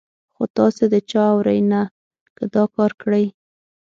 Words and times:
خو 0.33 0.43
تاسې 0.57 0.83
د 0.93 0.95
چا 1.09 1.23
اورئ 1.33 1.59
نه، 1.71 1.81
که 2.37 2.43
دا 2.55 2.63
کار 2.75 2.91
کړئ. 3.01 3.25